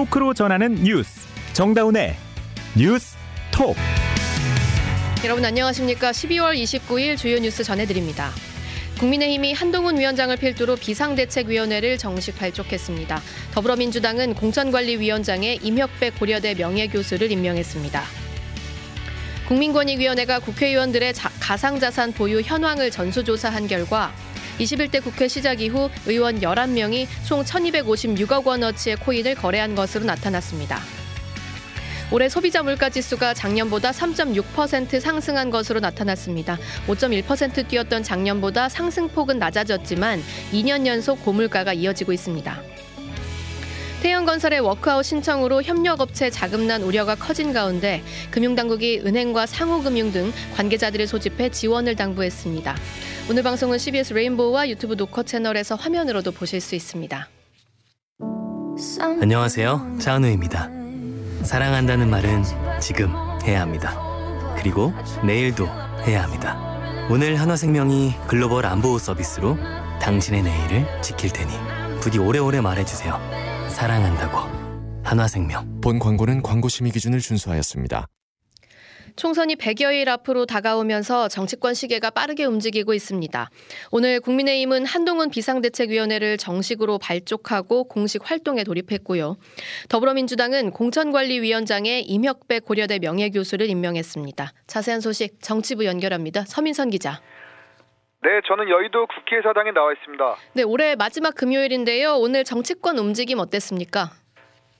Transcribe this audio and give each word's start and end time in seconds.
토크로 0.00 0.32
전하는 0.32 0.76
뉴스 0.76 1.26
정다운의 1.52 2.16
뉴스 2.74 3.18
톡 3.50 3.76
여러분 5.22 5.44
안녕하십니까? 5.44 6.10
12월 6.10 6.56
29일 6.56 7.18
주요 7.18 7.38
뉴스 7.38 7.62
전해드립니다. 7.62 8.30
국민의힘이 8.98 9.52
한동훈 9.52 9.98
위원장을 9.98 10.34
필두로 10.38 10.76
비상대책위원회를 10.76 11.98
정식 11.98 12.38
발족했습니다. 12.38 13.20
더불어민주당은 13.52 14.32
공천관리위원장에 14.36 15.58
임혁백 15.60 16.18
고려대 16.18 16.54
명예교수를 16.54 17.30
임명했습니다. 17.30 18.02
국민권익위원회가 19.48 20.38
국회의원들의 20.38 21.12
자, 21.12 21.30
가상자산 21.40 22.12
보유 22.12 22.40
현황을 22.40 22.90
전수조사한 22.90 23.66
결과 23.66 24.14
21대 24.60 25.02
국회 25.02 25.26
시작 25.26 25.62
이후 25.62 25.88
의원 26.06 26.40
11명이 26.40 27.06
총 27.24 27.42
1256억 27.42 28.44
원어치의 28.44 28.96
코인을 28.96 29.34
거래한 29.34 29.74
것으로 29.74 30.04
나타났습니다. 30.04 30.78
올해 32.12 32.28
소비자 32.28 32.62
물가 32.62 32.90
지수가 32.90 33.34
작년보다 33.34 33.92
3.6% 33.92 35.00
상승한 35.00 35.50
것으로 35.50 35.80
나타났습니다. 35.80 36.58
5.1% 36.88 37.68
뛰었던 37.68 38.02
작년보다 38.02 38.68
상승폭은 38.68 39.38
낮아졌지만 39.38 40.20
2년 40.52 40.86
연속 40.86 41.24
고물가가 41.24 41.72
이어지고 41.72 42.12
있습니다. 42.12 42.62
태영건설의 44.02 44.60
워크아웃 44.60 45.04
신청으로 45.04 45.62
협력업체 45.62 46.30
자금난 46.30 46.82
우려가 46.82 47.14
커진 47.14 47.52
가운데 47.52 48.02
금융당국이 48.30 49.02
은행과 49.04 49.46
상호금융 49.46 50.10
등 50.10 50.32
관계자들을 50.56 51.06
소집해 51.06 51.50
지원을 51.50 51.96
당부했습니다. 51.96 52.76
오늘 53.30 53.44
방송은 53.44 53.78
CBS 53.78 54.12
레인보우와 54.12 54.68
유튜브 54.70 54.94
노컷 54.94 55.22
채널에서 55.22 55.76
화면으로도 55.76 56.32
보실 56.32 56.60
수 56.60 56.74
있습니다. 56.74 57.28
안녕하세요. 59.22 59.98
차은우입니다. 60.00 60.68
사랑한다는 61.44 62.10
말은 62.10 62.42
지금 62.80 63.14
해야 63.44 63.60
합니다. 63.60 63.96
그리고 64.56 64.92
내일도 65.24 65.66
해야 66.08 66.24
합니다. 66.24 66.58
오늘 67.08 67.38
한화생명이 67.38 68.14
글로벌 68.26 68.66
안보호 68.66 68.98
서비스로 68.98 69.56
당신의 70.02 70.42
내일을 70.42 71.00
지킬 71.00 71.30
테니 71.30 71.52
부디 72.00 72.18
오래오래 72.18 72.60
말해주세요. 72.60 73.16
사랑한다고. 73.70 74.38
한화생명. 75.04 75.80
본 75.80 76.00
광고는 76.00 76.42
광고 76.42 76.68
심의 76.68 76.90
기준을 76.90 77.20
준수하였습니다. 77.20 78.08
총선이 79.16 79.56
100여일 79.56 80.08
앞으로 80.08 80.46
다가오면서 80.46 81.28
정치권 81.28 81.74
시계가 81.74 82.10
빠르게 82.10 82.44
움직이고 82.44 82.94
있습니다. 82.94 83.50
오늘 83.90 84.20
국민의힘은 84.20 84.86
한동훈 84.86 85.30
비상대책위원회를 85.30 86.36
정식으로 86.36 86.98
발족하고 86.98 87.84
공식 87.84 88.28
활동에 88.28 88.64
돌입했고요. 88.64 89.36
더불어민주당은 89.88 90.70
공천관리위원장에 90.70 92.00
임혁배 92.00 92.60
고려대 92.60 92.98
명예교수를 92.98 93.68
임명했습니다. 93.68 94.52
자세한 94.66 95.00
소식 95.00 95.40
정치부 95.42 95.84
연결합니다. 95.86 96.44
서민선 96.46 96.90
기자. 96.90 97.20
네, 98.22 98.28
저는 98.46 98.68
여의도 98.68 99.06
국회의사당에 99.06 99.70
나와 99.72 99.92
있습니다. 99.94 100.36
네, 100.52 100.62
올해 100.62 100.94
마지막 100.94 101.34
금요일인데요. 101.34 102.16
오늘 102.16 102.44
정치권 102.44 102.98
움직임 102.98 103.38
어땠습니까? 103.38 104.10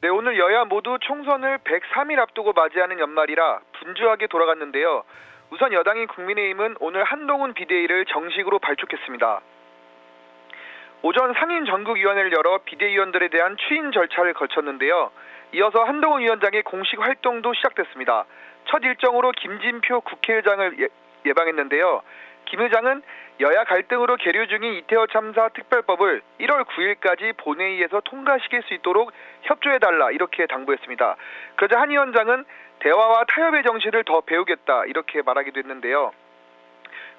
네, 0.02 0.08
오늘 0.08 0.38
여야 0.38 0.64
모두 0.64 0.96
총선을 0.98 1.58
103일 1.58 2.18
앞두고 2.20 2.54
맞이하는 2.54 2.98
연말이라 3.00 3.60
분주하게 3.72 4.28
돌아갔는데요. 4.28 5.04
우선 5.50 5.74
여당인 5.74 6.06
국민의힘은 6.06 6.76
오늘 6.80 7.04
한동훈 7.04 7.52
비대위를 7.52 8.06
정식으로 8.06 8.60
발족했습니다. 8.60 9.40
오전 11.02 11.34
상임 11.34 11.66
전국위원회를 11.66 12.32
열어 12.32 12.60
비대위원들에 12.64 13.28
대한 13.28 13.58
추인 13.58 13.92
절차를 13.92 14.32
거쳤는데요. 14.32 15.10
이어서 15.52 15.84
한동훈 15.84 16.22
위원장의 16.22 16.62
공식 16.62 16.98
활동도 16.98 17.52
시작됐습니다. 17.52 18.24
첫 18.70 18.82
일정으로 18.82 19.32
김진표 19.32 20.00
국회의장을 20.00 20.76
예, 20.80 20.88
예방했는데요. 21.26 22.02
김 22.50 22.60
의장은 22.60 23.02
여야 23.40 23.64
갈등으로 23.64 24.16
계류 24.16 24.48
중인 24.48 24.74
이태원 24.74 25.06
참사 25.12 25.48
특별법을 25.50 26.20
1월 26.40 26.64
9일까지 26.66 27.36
본회의에서 27.36 28.00
통과시킬 28.04 28.62
수 28.64 28.74
있도록 28.74 29.12
협조해달라 29.42 30.10
이렇게 30.10 30.46
당부했습니다. 30.46 31.16
그러자 31.56 31.80
한 31.80 31.90
위원장은 31.90 32.44
대화와 32.80 33.24
타협의 33.28 33.62
정신을 33.62 34.04
더 34.04 34.20
배우겠다 34.22 34.84
이렇게 34.86 35.22
말하기도 35.22 35.60
했는데요. 35.60 36.10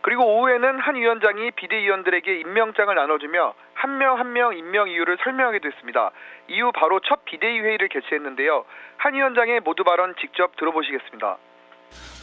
그리고 0.01 0.25
오후에는 0.25 0.79
한 0.79 0.95
위원장이 0.95 1.51
비대위원들에게 1.51 2.39
임명장을 2.39 2.93
나눠주며 2.93 3.53
한 3.73 3.97
명 3.97 4.19
한명 4.19 4.57
임명 4.57 4.89
이유를 4.89 5.17
설명하기도 5.23 5.67
했습니다. 5.67 6.11
이후 6.49 6.71
바로 6.73 6.99
첫 6.99 7.23
비대위 7.25 7.59
회의를 7.61 7.87
개최했는데요. 7.87 8.65
한 8.97 9.13
위원장의 9.13 9.61
모두 9.61 9.83
발언 9.83 10.13
직접 10.19 10.55
들어보시겠습니다. 10.57 11.37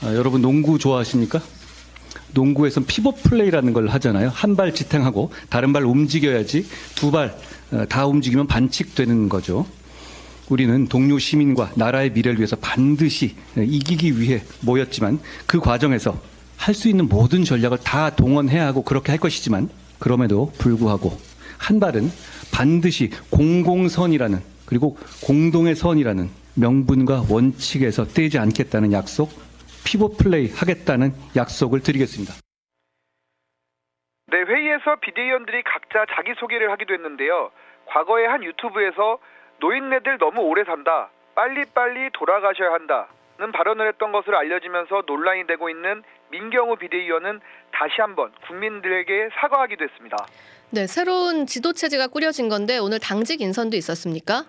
아, 0.04 0.14
여러분 0.14 0.42
농구 0.42 0.78
좋아하십니까? 0.78 1.38
농구에선 2.34 2.84
피벗 2.86 3.22
플레이라는 3.22 3.72
걸 3.72 3.88
하잖아요. 3.88 4.30
한 4.32 4.56
발 4.56 4.74
지탱하고 4.74 5.30
다른 5.48 5.72
발 5.72 5.84
움직여야지 5.84 6.66
두 6.94 7.10
발다 7.10 8.04
어, 8.04 8.08
움직이면 8.08 8.46
반칙되는 8.46 9.28
거죠. 9.28 9.66
우리는 10.48 10.86
동료 10.88 11.18
시민과 11.18 11.72
나라의 11.74 12.10
미래를 12.12 12.38
위해서 12.38 12.56
반드시 12.56 13.34
어, 13.56 13.60
이기기 13.60 14.20
위해 14.20 14.42
모였지만 14.62 15.20
그 15.46 15.60
과정에서 15.60 16.18
할 16.56 16.74
수 16.74 16.88
있는 16.88 17.08
모든 17.08 17.44
전략을 17.44 17.78
다 17.78 18.10
동원해야 18.10 18.66
하고 18.66 18.82
그렇게 18.82 19.12
할 19.12 19.20
것이지만 19.20 19.68
그럼에도 20.00 20.52
불구하고 20.58 21.16
한 21.56 21.78
발은 21.78 22.10
반드시 22.50 23.10
공공선이라는 23.30 24.40
그리고 24.64 24.98
공동의 25.20 25.76
선이라는 25.76 26.28
명분과 26.54 27.26
원칙에서 27.28 28.06
떼지 28.08 28.38
않겠다는 28.38 28.92
약속 28.92 29.30
피벗 29.88 30.18
플레이 30.18 30.52
하겠다는 30.52 31.12
약속을 31.34 31.80
드리겠습니다. 31.80 32.34
네, 34.26 34.36
회의에서 34.36 34.96
비대위원들이 35.00 35.62
각자 35.64 36.04
자기소개를 36.14 36.70
하기도 36.72 36.92
했는데요. 36.92 37.50
과거에 37.86 38.26
한 38.26 38.44
유튜브에서 38.44 39.18
노인네들 39.60 40.18
너무 40.18 40.42
오래 40.42 40.64
산다. 40.64 41.08
빨리빨리 41.34 42.10
돌아가셔야 42.12 42.72
한다 42.72 43.08
는 43.40 43.52
발언을 43.52 43.86
했던 43.86 44.10
것으로 44.10 44.36
알려지면서 44.36 45.04
논란이 45.06 45.46
되고 45.46 45.70
있는 45.70 46.02
민경우 46.32 46.74
비대위원은 46.74 47.38
다시 47.70 48.00
한번 48.00 48.32
국민들에게 48.48 49.28
사과하기도 49.40 49.84
했습니다. 49.84 50.16
네, 50.70 50.88
새로운 50.88 51.46
지도 51.46 51.72
체제가 51.72 52.08
꾸려진 52.08 52.48
건데 52.48 52.78
오늘 52.78 52.98
당직 52.98 53.40
인선도 53.40 53.76
있었습니까? 53.76 54.42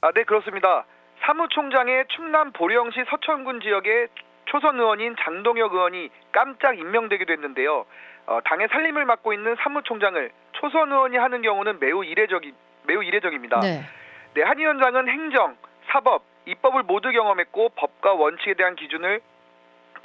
아, 0.00 0.12
네, 0.12 0.22
그렇습니다. 0.22 0.86
사무총장의 1.26 2.04
충남 2.14 2.52
보령시 2.52 3.00
서천군 3.10 3.60
지역의 3.62 4.06
초선 4.46 4.78
의원인 4.78 5.14
장동혁 5.20 5.72
의원이 5.72 6.10
깜짝 6.32 6.78
임명되기도 6.78 7.32
했는데요. 7.32 7.86
어, 8.26 8.40
당의 8.44 8.68
살림을 8.68 9.04
맡고 9.04 9.32
있는 9.32 9.54
사무총장을 9.56 10.30
초선 10.52 10.90
의원이 10.90 11.16
하는 11.16 11.42
경우는 11.42 11.78
매우 11.78 12.04
이례적이 12.04 12.52
매우 12.84 13.02
이례적입니다. 13.02 13.60
네. 13.60 13.82
네, 14.34 14.42
한 14.42 14.58
위원장은 14.58 15.08
행정, 15.08 15.56
사법, 15.88 16.22
입법을 16.46 16.82
모두 16.84 17.10
경험했고 17.10 17.70
법과 17.70 18.14
원칙에 18.14 18.54
대한 18.54 18.76
기준을 18.76 19.20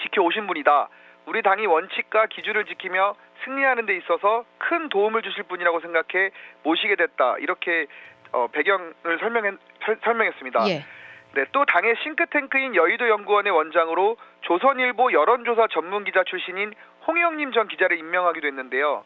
지켜오신 0.02 0.48
분이다. 0.48 0.90
우리 1.26 1.42
당이 1.42 1.66
원칙과 1.66 2.28
기준을 2.28 2.66
지키며 2.66 3.16
승리하는 3.44 3.86
데 3.86 3.96
있어서 3.98 4.46
큰 4.58 4.90
도움을 4.90 5.22
주실 5.22 5.44
분이라고 5.44 5.80
생각해 5.82 6.32
모시게 6.64 6.96
됐다. 6.96 7.38
이렇게 7.40 7.88
어, 8.32 8.48
배경을 8.48 9.20
설명했, 9.20 9.56
설명했습니다. 10.04 10.68
예. 10.70 10.86
네, 11.34 11.46
또 11.54 11.64
당의 11.66 11.96
싱크탱크인 12.04 12.76
여의도 12.76 13.08
연구원의 13.08 13.54
원장으로 13.54 14.18
조선일보 14.42 15.14
여론조사 15.14 15.68
전문 15.72 16.04
기자 16.04 16.24
출신인 16.24 16.74
홍영님 17.08 17.54
전 17.54 17.68
기자를 17.68 17.98
임명하기도 17.98 18.48
했는데요. 18.48 19.06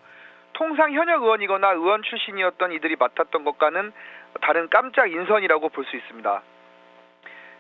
통상 0.54 0.92
현역 0.94 1.22
의원이거나 1.22 1.74
의원 1.74 2.02
출신이었던 2.02 2.72
이들이 2.72 2.96
맡았던 2.96 3.44
것과는 3.44 3.92
다른 4.42 4.70
깜짝 4.70 5.12
인선이라고 5.12 5.70
볼 5.70 5.86
수 5.86 5.96
있습니다. 5.96 6.42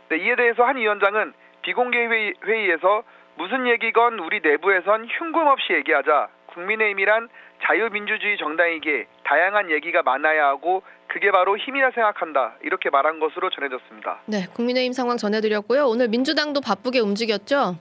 네, 0.10 0.18
이에 0.18 0.36
대해서 0.36 0.64
한 0.64 0.78
위원장은 0.78 1.34
비공개 1.62 1.98
회의, 1.98 2.34
회의에서 2.44 3.04
무슨 3.38 3.68
얘기건 3.68 4.18
우리 4.20 4.40
내부에선 4.40 5.06
흉금 5.06 5.46
없이 5.46 5.74
얘기하자. 5.74 6.30
국민의힘이란 6.48 7.30
자유민주주의 7.64 8.38
정당에게 8.38 9.08
다양한 9.24 9.72
얘기가 9.72 10.04
많아야 10.04 10.48
하고 10.48 10.84
그게 11.08 11.32
바로 11.32 11.58
힘이라 11.58 11.92
생각한다. 11.92 12.56
이렇게 12.62 12.90
말한 12.90 13.20
것으로 13.20 13.50
전해졌습니다. 13.50 14.20
네, 14.26 14.48
국민의힘 14.54 14.94
상황 14.94 15.18
전해드렸고요. 15.18 15.86
오늘 15.86 16.10
민주당도 16.10 16.62
바쁘게 16.62 17.00
움직였죠? 17.00 17.78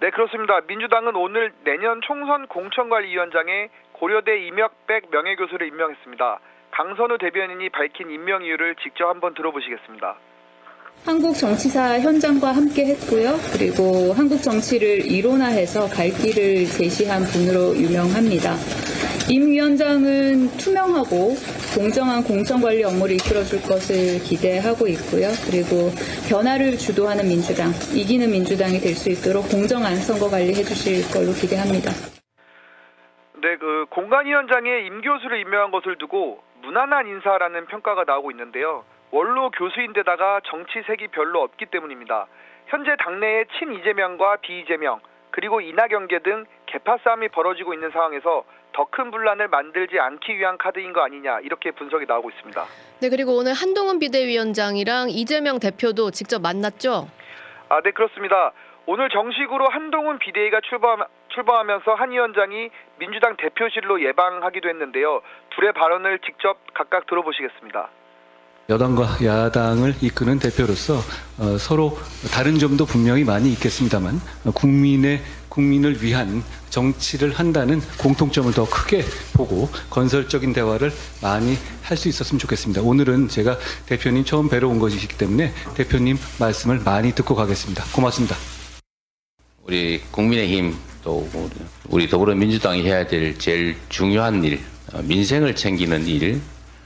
네, 0.00 0.10
그렇습니다. 0.10 0.60
민주당은 0.66 1.16
오늘 1.16 1.52
내년 1.64 2.00
총선 2.02 2.46
공천관리위원장에 2.48 3.68
고려대 3.92 4.38
임혁백 4.46 5.10
명예교수를 5.10 5.66
임명했습니다. 5.68 6.40
강선우 6.72 7.18
대변인이 7.18 7.68
밝힌 7.70 8.10
임명 8.10 8.42
이유를 8.42 8.76
직접 8.82 9.08
한번 9.08 9.34
들어보시겠습니다. 9.34 10.16
한국 11.04 11.34
정치사 11.34 11.98
현장과 11.98 12.52
함께 12.52 12.86
했고요. 12.86 13.34
그리고 13.52 14.12
한국 14.12 14.40
정치를 14.40 15.10
이론화해서 15.10 15.88
갈 15.88 16.10
길을 16.10 16.66
제시한 16.66 17.22
분으로 17.24 17.74
유명합니다. 17.76 18.54
임 19.28 19.50
위원장은 19.50 20.48
투명하고 20.58 21.34
공정한 21.74 22.22
공천관리 22.22 22.84
업무를 22.84 23.16
이끌어줄 23.16 23.62
것을 23.62 24.22
기대하고 24.22 24.86
있고요. 24.88 25.26
그리고 25.46 25.90
변화를 26.28 26.78
주도하는 26.78 27.26
민주당, 27.26 27.70
이기는 27.94 28.30
민주당이 28.30 28.78
될 28.78 28.94
수 28.94 29.10
있도록 29.10 29.48
공정한 29.48 29.96
선거 29.96 30.28
관리 30.30 30.54
해주실 30.54 31.10
걸로 31.10 31.32
기대합니다. 31.32 31.90
네, 33.42 33.56
그 33.58 33.86
공간위원장에 33.90 34.86
임 34.86 35.00
교수를 35.02 35.40
임명한 35.40 35.72
것을 35.72 35.98
두고 35.98 36.38
무난한 36.62 37.08
인사라는 37.08 37.66
평가가 37.66 38.04
나오고 38.06 38.30
있는데요. 38.30 38.84
원로 39.12 39.50
교수인데다가 39.50 40.40
정치색이 40.44 41.08
별로 41.08 41.42
없기 41.42 41.66
때문입니다. 41.66 42.26
현재 42.66 42.96
당내에 42.98 43.44
친 43.58 43.72
이재명과 43.74 44.36
비이재명 44.36 45.00
그리고 45.30 45.60
이낙연계 45.60 46.20
등 46.20 46.44
개파 46.66 46.98
싸움이 47.04 47.28
벌어지고 47.28 47.74
있는 47.74 47.90
상황에서 47.90 48.44
더 48.72 48.86
큰 48.90 49.10
분란을 49.10 49.48
만들지 49.48 49.98
않기 50.00 50.38
위한 50.38 50.56
카드인 50.56 50.92
거 50.94 51.02
아니냐 51.02 51.40
이렇게 51.40 51.70
분석이 51.72 52.06
나오고 52.06 52.30
있습니다. 52.30 52.64
네, 53.02 53.10
그리고 53.10 53.36
오늘 53.36 53.52
한동훈 53.52 53.98
비대위원장이랑 53.98 55.08
이재명 55.10 55.58
대표도 55.58 56.10
직접 56.10 56.40
만났죠? 56.40 57.08
아, 57.68 57.80
네 57.82 57.90
그렇습니다. 57.90 58.52
오늘 58.86 59.10
정식으로 59.10 59.68
한동훈 59.68 60.18
비대위가 60.18 60.60
출범, 60.62 61.02
출범하면서 61.28 61.94
한 61.94 62.10
위원장이 62.12 62.70
민주당 62.98 63.36
대표실로 63.36 64.02
예방하기도 64.02 64.68
했는데요. 64.68 65.20
둘의 65.50 65.72
발언을 65.72 66.18
직접 66.20 66.58
각각 66.74 67.06
들어보시겠습니다. 67.06 67.90
여당과 68.68 69.18
야당을 69.22 69.96
이끄는 70.00 70.38
대표로서 70.38 71.02
어, 71.38 71.58
서로 71.58 71.98
다른 72.30 72.58
점도 72.58 72.86
분명히 72.86 73.24
많이 73.24 73.50
있겠습니다만 73.52 74.20
어, 74.44 74.50
국민의 74.52 75.20
국민을 75.48 76.02
위한 76.02 76.42
정치를 76.70 77.32
한다는 77.32 77.82
공통점을 77.98 78.50
더 78.54 78.68
크게 78.68 79.04
보고 79.34 79.68
건설적인 79.90 80.52
대화를 80.52 80.92
많이 81.20 81.58
할 81.82 81.96
수 81.96 82.08
있었으면 82.08 82.38
좋겠습니다. 82.38 82.80
오늘은 82.80 83.28
제가 83.28 83.58
대표님 83.86 84.24
처음 84.24 84.48
뵈러 84.48 84.68
온 84.68 84.78
것이기 84.78 85.18
때문에 85.18 85.52
대표님 85.74 86.16
말씀을 86.38 86.78
많이 86.78 87.12
듣고 87.12 87.34
가겠습니다. 87.34 87.84
고맙습니다. 87.92 88.34
우리 89.64 90.00
국민의힘 90.10 90.74
또 91.04 91.28
우리 91.88 92.08
더불어민주당이 92.08 92.82
해야 92.84 93.06
될 93.06 93.38
제일 93.38 93.76
중요한 93.90 94.42
일, 94.44 94.60
어, 94.92 95.02
민생을 95.02 95.54
챙기는 95.54 96.06
일, 96.06 96.40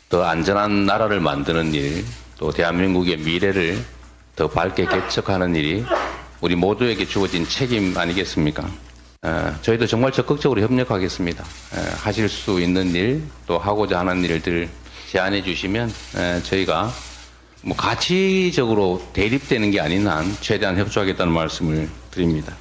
더 0.08 0.24
안전한 0.24 0.86
나라를 0.86 1.20
만드는 1.20 1.74
일, 1.74 2.04
또 2.38 2.50
대한민국의 2.50 3.16
미래를 3.18 3.76
더 4.36 4.48
밝게 4.48 4.86
개척하는 4.86 5.54
일이 5.56 5.84
우리 6.40 6.54
모두에게 6.54 7.04
주어진 7.04 7.44
책임 7.44 7.96
아니겠습니까? 7.96 8.64
어, 9.22 9.52
저희도 9.62 9.86
정말 9.86 10.12
적극적으로 10.12 10.60
협력하겠습니다. 10.60 11.42
어, 11.42 11.78
하실 12.04 12.28
수 12.28 12.60
있는 12.60 12.88
일, 12.94 13.22
또 13.46 13.58
하고자 13.58 13.98
하는 13.98 14.22
일들 14.22 14.68
제안해 15.08 15.42
주시면 15.42 15.88
어, 15.88 16.42
저희가 16.42 16.88
뭐 17.64 17.76
가치적으로 17.76 19.02
대립되는 19.12 19.72
게 19.72 19.80
아닌 19.80 20.06
한 20.06 20.24
최대한 20.40 20.76
협조하겠다는 20.76 21.32
말씀을 21.32 21.88
드립니다. 22.12 22.54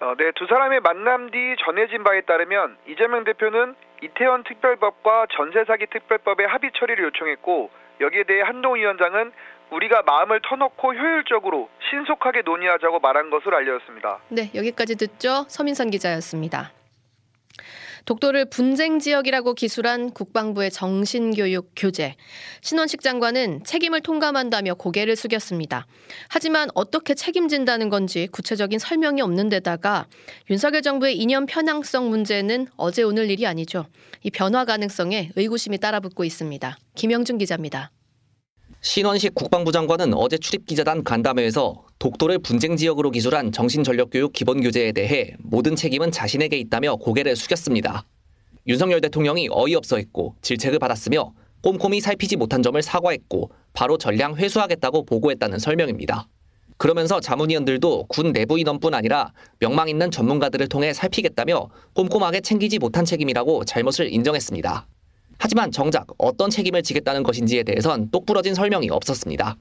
어, 0.00 0.14
네, 0.18 0.32
두 0.36 0.46
사람의 0.46 0.80
만남 0.80 1.30
뒤 1.30 1.38
전해진 1.64 2.04
바에 2.04 2.20
따르면 2.22 2.76
이재명 2.88 3.24
대표는 3.24 3.74
이태원 4.02 4.44
특별법과 4.44 5.26
전세 5.32 5.64
사기 5.64 5.86
특별법의 5.86 6.46
합의 6.46 6.70
처리를 6.78 7.04
요청했고 7.04 7.70
여기에 8.00 8.24
대해 8.24 8.42
한동훈 8.42 8.80
위원장은 8.80 9.32
우리가 9.70 10.02
마음을 10.02 10.40
터놓고 10.42 10.94
효율적으로 10.94 11.68
신속하게 11.90 12.42
논의하자고 12.42 13.00
말한 13.00 13.30
것으로 13.30 13.56
알려졌습니다. 13.56 14.18
네, 14.28 14.50
여기까지 14.54 14.96
듣죠. 14.96 15.44
서민선 15.48 15.90
기자였습니다. 15.90 16.70
독도를 18.08 18.46
분쟁 18.46 19.00
지역이라고 19.00 19.52
기술한 19.52 20.12
국방부의 20.12 20.70
정신교육 20.70 21.72
교재. 21.76 22.16
신원식 22.62 23.02
장관은 23.02 23.64
책임을 23.64 24.00
통감한다며 24.00 24.76
고개를 24.76 25.14
숙였습니다. 25.14 25.86
하지만 26.30 26.70
어떻게 26.74 27.12
책임진다는 27.12 27.90
건지 27.90 28.26
구체적인 28.32 28.78
설명이 28.78 29.20
없는 29.20 29.50
데다가 29.50 30.06
윤석열 30.48 30.80
정부의 30.80 31.18
이념 31.18 31.44
편향성 31.44 32.08
문제는 32.08 32.68
어제 32.78 33.02
오늘 33.02 33.30
일이 33.30 33.46
아니죠. 33.46 33.84
이 34.22 34.30
변화 34.30 34.64
가능성에 34.64 35.32
의구심이 35.36 35.76
따라붙고 35.76 36.24
있습니다. 36.24 36.78
김영준 36.94 37.36
기자입니다. 37.36 37.90
신원식 38.80 39.34
국방부 39.34 39.72
장관은 39.72 40.14
어제 40.14 40.38
출입기자단 40.38 41.02
간담회에서 41.02 41.84
독도를 41.98 42.38
분쟁 42.38 42.76
지역으로 42.76 43.10
기술한 43.10 43.50
정신전력교육 43.50 44.32
기본교재에 44.32 44.92
대해 44.92 45.34
모든 45.40 45.74
책임은 45.74 46.12
자신에게 46.12 46.56
있다며 46.58 46.94
고개를 46.94 47.34
숙였습니다. 47.34 48.04
윤석열 48.68 49.00
대통령이 49.00 49.48
어이없어 49.50 49.96
했고 49.96 50.36
질책을 50.42 50.78
받았으며 50.78 51.32
꼼꼼히 51.60 52.00
살피지 52.00 52.36
못한 52.36 52.62
점을 52.62 52.80
사과했고 52.80 53.50
바로 53.72 53.98
전량 53.98 54.36
회수하겠다고 54.36 55.06
보고했다는 55.06 55.58
설명입니다. 55.58 56.28
그러면서 56.76 57.18
자문위원들도 57.18 58.04
군 58.08 58.32
내부 58.32 58.60
인원뿐 58.60 58.94
아니라 58.94 59.32
명망 59.58 59.88
있는 59.88 60.12
전문가들을 60.12 60.68
통해 60.68 60.92
살피겠다며 60.92 61.68
꼼꼼하게 61.94 62.42
챙기지 62.42 62.78
못한 62.78 63.04
책임이라고 63.04 63.64
잘못을 63.64 64.12
인정했습니다. 64.12 64.86
하지만 65.38 65.70
정작 65.70 66.06
어떤 66.18 66.50
책임을 66.50 66.82
지겠다는 66.82 67.22
것인지에 67.22 67.62
대해선 67.62 68.10
똑부러진 68.10 68.54
설명이 68.54 68.90
없었습니다. 68.90 69.56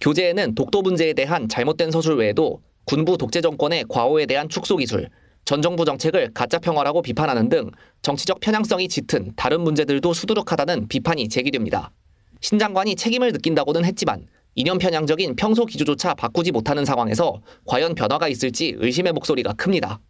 교재에는 0.00 0.54
독도 0.54 0.82
문제에 0.82 1.14
대한 1.14 1.48
잘못된 1.48 1.90
서술 1.90 2.16
외에도 2.16 2.60
군부 2.84 3.16
독재 3.16 3.40
정권의 3.40 3.84
과오에 3.88 4.26
대한 4.26 4.48
축소 4.48 4.76
기술, 4.76 5.08
전 5.44 5.62
정부 5.62 5.84
정책을 5.84 6.32
가짜 6.34 6.58
평화라고 6.58 7.02
비판하는 7.02 7.48
등 7.48 7.70
정치적 8.02 8.40
편향성이 8.40 8.88
짙은 8.88 9.32
다른 9.36 9.62
문제들도 9.62 10.12
수두룩하다는 10.12 10.88
비판이 10.88 11.28
제기됩니다. 11.28 11.92
신 12.40 12.58
장관이 12.58 12.96
책임을 12.96 13.32
느낀다고는 13.32 13.84
했지만 13.84 14.26
이념 14.54 14.78
편향적인 14.78 15.36
평소 15.36 15.64
기조조차 15.64 16.14
바꾸지 16.14 16.52
못하는 16.52 16.84
상황에서 16.84 17.40
과연 17.64 17.94
변화가 17.94 18.28
있을지 18.28 18.74
의심의 18.76 19.12
목소리가 19.14 19.54
큽니다. 19.54 20.00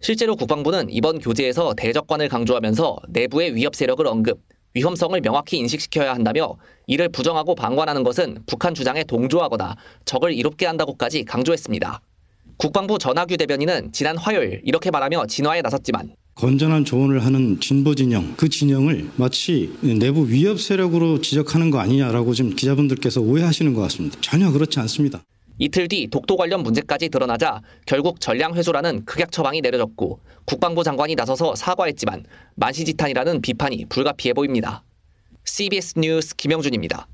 실제로 0.00 0.36
국방부는 0.36 0.86
이번 0.90 1.18
교재에서 1.18 1.74
대적관을 1.74 2.28
강조하면서 2.28 2.96
내부의 3.10 3.54
위협 3.54 3.76
세력을 3.76 4.06
언급, 4.06 4.40
위험성을 4.74 5.20
명확히 5.20 5.58
인식시켜야 5.58 6.14
한다며 6.14 6.56
이를 6.86 7.08
부정하고 7.08 7.54
방관하는 7.54 8.02
것은 8.02 8.38
북한 8.46 8.74
주장에 8.74 9.04
동조하거나 9.04 9.76
적을 10.04 10.32
이롭게 10.32 10.66
한다고까지 10.66 11.24
강조했습니다. 11.24 12.00
국방부 12.56 12.98
전하규 12.98 13.36
대변인은 13.36 13.92
지난 13.92 14.18
화요일 14.18 14.60
이렇게 14.64 14.90
말하며 14.90 15.26
진화에 15.26 15.62
나섰지만 15.62 16.14
건전한 16.34 16.84
조언을 16.84 17.24
하는 17.24 17.58
진보 17.60 17.94
진영 17.94 18.34
그 18.36 18.48
진영을 18.48 19.10
마치 19.16 19.72
내부 19.82 20.28
위협 20.28 20.60
세력으로 20.60 21.20
지적하는 21.20 21.70
거 21.70 21.78
아니냐라고 21.78 22.34
지금 22.34 22.54
기자분들께서 22.54 23.20
오해하시는 23.20 23.74
것 23.74 23.80
같습니다. 23.82 24.18
전혀 24.20 24.50
그렇지 24.50 24.78
않습니다. 24.80 25.22
이틀 25.60 25.88
뒤 25.88 26.08
독도 26.08 26.38
관련 26.38 26.62
문제까지 26.62 27.10
드러나자 27.10 27.60
결국 27.84 28.18
전량 28.18 28.54
회수라는 28.54 29.04
극약 29.04 29.30
처방이 29.30 29.60
내려졌고 29.60 30.18
국방부 30.46 30.82
장관이 30.82 31.14
나서서 31.14 31.54
사과했지만 31.54 32.24
만시지탄이라는 32.54 33.42
비판이 33.42 33.84
불가피해 33.90 34.32
보입니다. 34.32 34.82
CBS 35.44 35.98
뉴스 35.98 36.34
김영준입니다. 36.34 37.06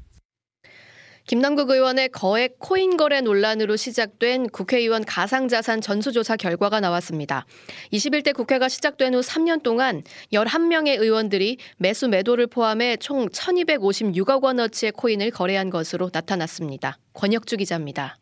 김남국 1.27 1.71
의원의 1.71 2.11
거액 2.11 2.61
코인 2.61 2.97
거래 2.97 3.21
논란으로 3.21 3.75
시작된 3.75 4.51
국회의원 4.51 5.05
가상자산 5.05 5.81
전수조사 5.81 6.37
결과가 6.37 6.79
나왔습니다. 6.79 7.47
21대 7.93 8.33
국회가 8.33 8.69
시작된 8.69 9.13
후 9.15 9.21
3년 9.23 9.65
동안 9.65 10.05
11명의 10.33 11.01
의원들이 11.01 11.59
매수 11.79 12.07
매도를 12.07 12.47
포함해 12.47 12.97
총 12.99 13.29
1256억 13.29 14.45
원어치의 14.45 14.93
코인을 14.93 15.33
거래한 15.33 15.71
것으로 15.71 16.11
나타났습니다. 16.13 16.99
권혁주 17.13 17.57
기자입니다. 17.57 18.19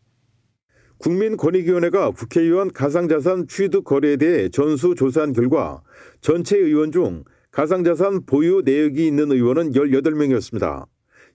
국민권익위원회가 1.04 2.12
국회의원 2.12 2.72
가상자산 2.72 3.46
취득 3.46 3.84
거래에 3.84 4.16
대해 4.16 4.48
전수 4.48 4.94
조사한 4.94 5.34
결과 5.34 5.82
전체 6.22 6.56
의원 6.56 6.92
중 6.92 7.24
가상자산 7.50 8.24
보유 8.24 8.62
내역이 8.64 9.06
있는 9.06 9.30
의원은 9.30 9.72
18명이었습니다. 9.72 10.86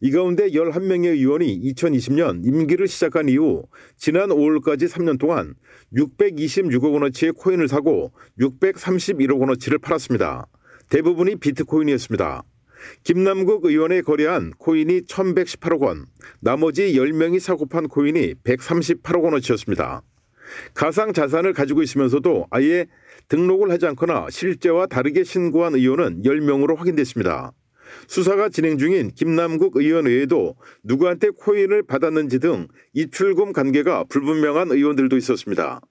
이 0.02 0.12
가운데 0.12 0.50
11명의 0.50 1.10
의원이 1.10 1.62
2020년 1.72 2.48
임기를 2.48 2.88
시작한 2.88 3.30
이후 3.30 3.62
지난 3.96 4.30
5월까지 4.30 4.90
3년 4.90 5.20
동안 5.20 5.54
626억 5.96 6.92
원어치의 6.92 7.34
코인을 7.34 7.68
사고 7.68 8.12
631억 8.40 9.40
원어치를 9.40 9.78
팔았습니다. 9.78 10.48
대부분이 10.90 11.36
비트코인이었습니다. 11.36 12.44
김남국 13.04 13.66
의원의 13.66 14.04
거래한 14.04 14.52
코인이 14.58 15.02
1118억 15.02 15.82
원, 15.82 16.06
나머지 16.40 16.94
10명이 16.94 17.40
사고 17.40 17.66
판 17.66 17.88
코인이 17.88 18.36
138억 18.44 19.24
원어치였습니다. 19.24 20.02
가상 20.74 21.14
자산을 21.14 21.54
가지고 21.54 21.84
있으면서도 21.84 22.48
아예 22.50 22.88
등록을 23.28 23.72
하지 23.72 23.86
않거나 23.88 24.28
실제와 24.30 24.88
다르게 24.88 25.24
신고한 25.24 25.76
의원은 25.76 26.24
10명으로 26.24 26.76
확인됐습니다. 26.76 27.54
수사가 28.08 28.50
진행 28.50 28.78
중인 28.78 29.12
김남국 29.16 29.78
의원 29.78 30.06
외에도 30.06 30.56
누구한테 30.84 31.30
코인을 31.30 31.84
받았는지 31.84 32.40
등 32.40 32.68
입출금 32.94 33.54
관계가 33.54 34.06
불분명한 34.06 34.72
의원들도 34.72 35.18
있었습니다. 35.18 35.82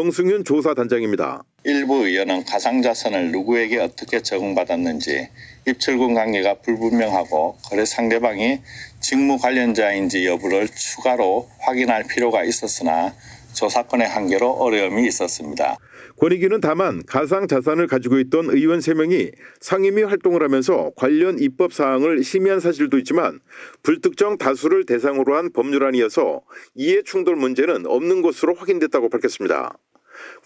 정승윤 0.00 0.44
조사단장입니다. 0.44 1.42
일부 1.64 2.06
의원은 2.06 2.44
가상자산을 2.44 3.32
누구에게 3.32 3.80
어떻게 3.80 4.22
적응받았는지 4.22 5.28
입출금 5.66 6.14
관계가 6.14 6.60
불분명하고 6.60 7.58
거래 7.64 7.84
상대방이 7.84 8.60
직무 9.00 9.36
관련자인지 9.38 10.26
여부를 10.26 10.68
추가로 10.68 11.48
확인할 11.58 12.04
필요가 12.04 12.44
있었으나 12.44 13.12
조사권의 13.52 14.06
한계로 14.06 14.52
어려움이 14.52 15.08
있었습니다. 15.08 15.76
권익위는 16.20 16.60
다만 16.60 17.02
가상 17.06 17.48
자산을 17.48 17.86
가지고 17.86 18.18
있던 18.18 18.50
의원 18.50 18.80
3명이 18.80 19.32
상임위 19.60 20.02
활동을 20.02 20.42
하면서 20.42 20.92
관련 20.94 21.38
입법 21.38 21.72
사항을 21.72 22.22
심의한 22.22 22.60
사실도 22.60 22.98
있지만 22.98 23.40
불특정 23.82 24.36
다수를 24.36 24.84
대상으로 24.84 25.34
한 25.34 25.50
법률안이어서 25.50 26.42
이해 26.74 27.00
충돌 27.02 27.36
문제는 27.36 27.86
없는 27.86 28.20
것으로 28.20 28.52
확인됐다고 28.52 29.08
밝혔습니다. 29.08 29.78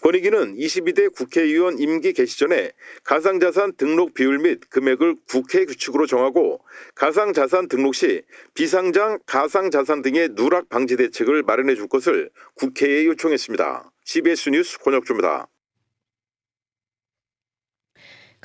권익위는 0.01 0.55
22대 0.55 1.13
국회의원 1.13 1.77
임기 1.77 2.13
개시 2.13 2.39
전에 2.39 2.71
가상자산 3.03 3.73
등록 3.75 4.13
비율 4.13 4.39
및 4.39 4.61
금액을 4.69 5.17
국회 5.27 5.65
규칙으로 5.65 6.07
정하고 6.07 6.61
가상자산 6.95 7.67
등록 7.67 7.95
시 7.95 8.21
비상장 8.53 9.19
가상자산 9.25 10.03
등의 10.03 10.29
누락 10.35 10.69
방지 10.69 10.95
대책을 10.95 11.43
마련해 11.43 11.75
줄 11.75 11.89
것을 11.89 12.29
국회에 12.53 13.05
요청했습니다. 13.07 13.91
CBS 14.05 14.51
뉴스 14.51 14.79
권혁주입니다. 14.79 15.49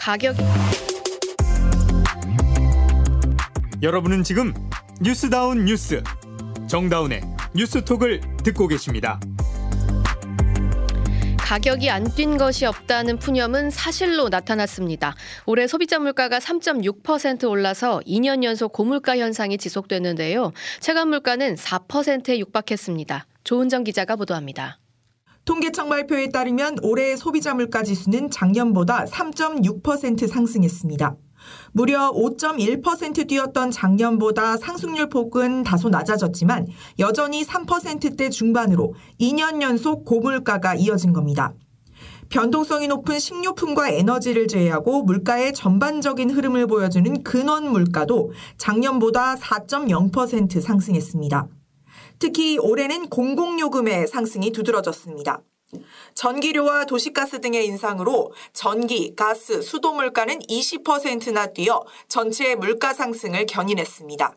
가격 0.00 0.35
여러분은 3.83 4.23
지금 4.23 4.54
뉴스다운 5.02 5.66
뉴스 5.66 6.02
정다운의 6.69 7.21
뉴스톡을 7.54 8.23
듣고 8.42 8.66
계십니다. 8.66 9.21
가격이 11.37 11.90
안 11.90 12.04
뛴 12.14 12.38
것이 12.38 12.64
없다는 12.64 13.19
푸념은 13.19 13.69
사실로 13.71 14.30
나타났습니다. 14.30 15.14
올해 15.45 15.66
소비자 15.66 15.99
물가가 15.99 16.38
3.6% 16.38 17.50
올라서 17.50 18.00
2년 18.07 18.42
연속 18.42 18.73
고물가 18.73 19.19
현상이 19.19 19.59
지속됐는데요. 19.59 20.52
체감 20.80 21.11
물가는 21.11 21.54
4%에 21.57 22.38
육박했습니다. 22.38 23.26
조은정 23.45 23.85
기자가 23.85 24.16
보도합니다. 24.16 24.80
통계청 25.44 25.88
발표에 25.88 26.28
따르면 26.28 26.78
올해 26.82 27.16
소비자 27.16 27.54
물가 27.54 27.82
지수는 27.82 28.30
작년보다 28.30 29.04
3.6% 29.06 30.28
상승했습니다. 30.28 31.16
무려 31.73 32.11
5.1% 32.12 33.26
뛰었던 33.26 33.70
작년보다 33.70 34.56
상승률 34.56 35.09
폭은 35.09 35.62
다소 35.62 35.88
낮아졌지만 35.88 36.66
여전히 36.99 37.44
3%대 37.44 38.30
중반으로 38.30 38.94
2년 39.18 39.62
연속 39.62 40.04
고물가가 40.04 40.75
이어진 40.75 41.12
겁니다. 41.12 41.54
변동성이 42.28 42.87
높은 42.87 43.18
식료품과 43.18 43.90
에너지를 43.90 44.47
제외하고 44.47 45.02
물가의 45.02 45.52
전반적인 45.52 46.30
흐름을 46.30 46.68
보여주는 46.68 47.25
근원 47.25 47.73
물가도 47.73 48.30
작년보다 48.56 49.35
4.0% 49.35 50.61
상승했습니다. 50.61 51.49
특히 52.21 52.59
올해는 52.59 53.09
공공요금의 53.09 54.07
상승이 54.07 54.53
두드러졌습니다. 54.53 55.41
전기료와 56.15 56.85
도시가스 56.85 57.41
등의 57.41 57.65
인상으로 57.65 58.35
전기, 58.53 59.17
가스, 59.17 59.62
수도 59.62 59.95
물가는 59.95 60.39
20%나 60.39 61.47
뛰어 61.47 61.83
전체 62.09 62.55
물가 62.55 62.93
상승을 62.93 63.47
견인했습니다. 63.47 64.37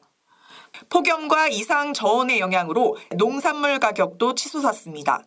폭염과 0.90 1.50
이상 1.50 1.94
저온의 1.94 2.40
영향으로 2.40 2.96
농산물 3.18 3.80
가격도 3.80 4.34
치솟았습니다. 4.36 5.25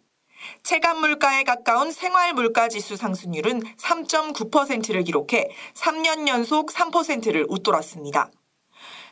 체감 0.63 1.01
물가에 1.01 1.43
가까운 1.45 1.93
생활 1.93 2.33
물가 2.33 2.69
지수 2.69 2.97
상승률은 2.97 3.61
3.9%를 3.77 5.05
기록해 5.05 5.51
3년 5.75 6.27
연속 6.27 6.71
3%를 6.71 7.45
웃돌았습니다. 7.51 8.31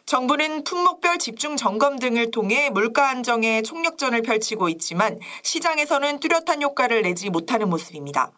정부는 0.07 0.65
품목별 0.65 1.19
집중 1.19 1.57
점검 1.57 1.99
등을 1.99 2.31
통해 2.31 2.69
물가 2.69 3.09
안정에 3.09 3.63
총력전을 3.63 4.23
펼치고 4.23 4.69
있지만 4.69 5.19
시장에서는 5.43 6.21
뚜렷한 6.21 6.63
효과를 6.63 7.03
내지 7.03 7.31
못하는 7.31 7.71
모습입니다. 7.71 8.31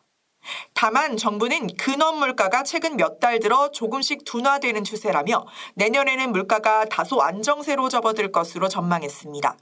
다만 0.75 1.17
정부는 1.17 1.67
근원 1.77 2.19
물가가 2.19 2.63
최근 2.63 2.97
몇 2.97 3.19
달 3.19 3.41
들어 3.41 3.71
조금씩 3.73 4.25
둔화되는 4.25 4.85
추세라며 4.85 5.45
내년에는 5.75 6.31
물가가 6.31 6.85
다소 6.85 7.21
안정세로 7.21 7.89
접어들 7.89 8.31
것으로 8.31 8.69
전망했습니다. 8.69 9.57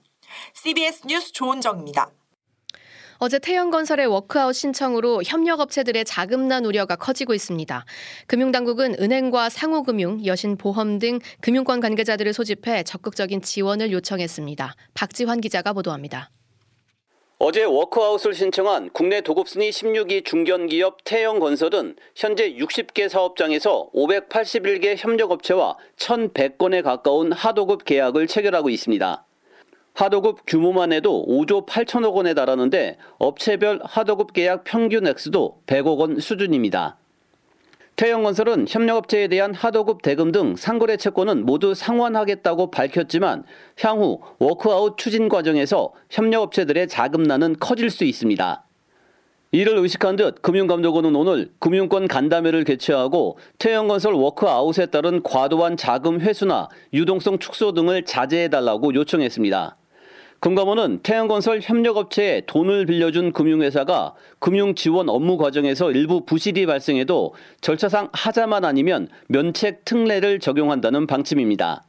CBS 0.53 1.03
뉴스 1.07 1.33
조은정입니다. 1.33 2.11
어제 3.19 3.39
태영건설의 3.39 4.07
워크아웃 4.07 4.55
신청으로 4.55 5.23
협력업체들의 5.25 6.05
자금난 6.05 6.65
우려가 6.65 6.97
커지고 6.97 7.35
있습니다. 7.35 7.85
금융당국은 8.27 8.97
은행과 9.01 9.49
상호금융, 9.49 10.25
여신보험 10.27 10.99
등 10.99 11.19
금융권 11.41 11.81
관계자들을 11.81 12.33
소집해 12.33 12.83
적극적인 12.83 13.43
지원을 13.43 13.93
요청했습니다. 13.93 14.75
박지환 14.95 15.41
기자가 15.41 15.73
보도합니다. 15.73 16.31
어제 17.39 17.65
워크아웃을 17.65 18.33
신청한 18.33 18.91
국내 18.93 19.21
도급순위 19.21 19.71
16위 19.71 20.25
중견기업 20.25 21.05
태영건설은 21.05 21.97
현재 22.15 22.55
60개 22.55 23.09
사업장에서 23.09 23.91
581개 23.95 24.95
협력업체와 24.97 25.77
1,100건에 25.97 26.83
가까운 26.83 27.33
하도급 27.33 27.85
계약을 27.85 28.29
체결하고 28.29 28.71
있습니다. 28.71 29.27
하도급 29.95 30.41
규모만 30.47 30.93
해도 30.93 31.25
5조 31.27 31.67
8천억 31.67 32.15
원에 32.15 32.35
달하는데 32.35 32.99
업체별 33.19 33.81
하도급 33.85 34.33
계약 34.33 34.65
평균 34.65 35.07
액수도 35.07 35.61
100억 35.67 35.99
원 35.99 36.19
수준입니다. 36.19 36.97
태영건설은 37.95 38.67
협력업체에 38.69 39.29
대한 39.29 39.55
하도급 39.55 40.03
대금 40.03 40.33
등 40.33 40.57
상거래 40.57 40.97
채권은 40.97 41.47
모두 41.47 41.75
상환하겠다고 41.75 42.73
밝혔지만 42.73 43.45
향후 43.79 44.21
워크아웃 44.41 44.99
추진 44.99 45.29
과정에서 45.29 45.93
협력업체들의 46.11 46.89
자금난은 46.89 47.55
커질 47.61 47.91
수 47.91 48.05
있습니다. 48.05 48.65
이를 49.53 49.79
의식한 49.79 50.17
듯 50.17 50.43
금융감독원은 50.43 51.15
오늘 51.15 51.53
금융권 51.61 52.09
간담회를 52.09 52.65
개최하고 52.65 53.39
태영건설 53.59 54.13
워크아웃에 54.13 54.87
따른 54.87 55.23
과도한 55.23 55.77
자금 55.77 56.21
회수나 56.21 56.69
유동성 56.93 57.39
축소 57.39 57.71
등을 57.71 58.05
자제해달라고 58.05 58.93
요청했습니다. 58.93 59.77
금감원은 60.45 60.99
태양건설 61.03 61.61
협력업체에 61.63 62.43
돈을 62.45 62.85
빌려준 62.85 63.33
금융회사가 63.33 64.15
금융 64.41 64.75
지원 64.75 65.09
업무 65.09 65.39
과정에서 65.39 65.91
일부 65.91 66.27
부실이 66.27 66.67
발생해도 66.67 67.35
절차상 67.63 68.11
하자만 68.13 68.67
아니면 68.67 69.09
면책 69.29 69.87
특례를 69.87 70.41
적용한다는 70.41 71.07
방침입니다. 71.07 71.85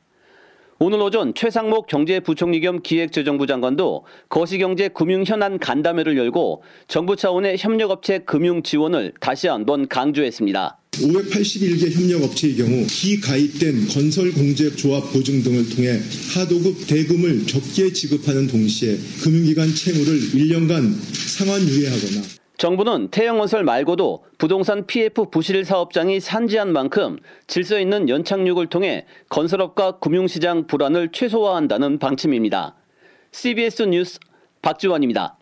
오늘 0.77 1.01
오전 1.01 1.33
최상목 1.33 1.87
경제부총리 1.87 2.59
겸 2.59 2.81
기획재정부 2.83 3.47
장관도 3.47 4.03
거시경제 4.27 4.89
금융 4.89 5.23
현안 5.23 5.57
간담회를 5.57 6.17
열고 6.17 6.63
정부 6.89 7.15
차원의 7.15 7.57
협력업체 7.57 8.19
금융 8.19 8.61
지원을 8.61 9.13
다시 9.21 9.47
한번 9.47 9.87
강조했습니다. 9.87 10.77
581개 10.91 11.91
협력업체의 11.93 12.55
경우 12.57 12.85
기가입된 12.87 13.87
건설공제조합 13.87 15.13
보증 15.13 15.41
등을 15.43 15.69
통해 15.69 15.97
하도급 16.33 16.87
대금을 16.87 17.47
적게 17.47 17.93
지급하는 17.93 18.47
동시에 18.47 18.97
금융기관 19.23 19.73
채무를 19.73 20.19
1년간 20.19 20.93
상환유예하거나 21.37 22.44
정부는 22.57 23.09
태영건설 23.09 23.63
말고도 23.63 24.25
부동산 24.37 24.85
PF 24.85 25.29
부실 25.29 25.65
사업장이 25.65 26.19
산지한 26.19 26.71
만큼 26.71 27.17
질서 27.47 27.79
있는 27.79 28.07
연착륙을 28.07 28.67
통해 28.67 29.05
건설업과 29.29 29.99
금융시장 29.99 30.67
불안을 30.67 31.11
최소화한다는 31.11 31.99
방침입니다. 31.99 32.75
CBS 33.31 33.83
뉴스 33.83 34.19
박지원입니다. 34.61 35.37